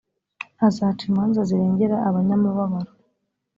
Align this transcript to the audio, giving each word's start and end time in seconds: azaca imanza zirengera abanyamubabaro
azaca 0.67 1.01
imanza 1.09 1.39
zirengera 1.49 1.97
abanyamubabaro 2.09 2.91